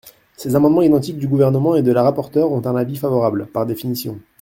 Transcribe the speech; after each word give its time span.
Ces 0.35 0.55
amendements 0.55 0.81
identiques 0.81 1.19
du 1.19 1.27
Gouvernement 1.27 1.75
et 1.75 1.83
de 1.83 1.91
la 1.91 2.01
rapporteure 2.01 2.51
ont 2.51 2.65
un 2.65 2.75
avis 2.75 2.95
favorable, 2.95 3.45
par 3.53 3.67
définition. 3.67 4.19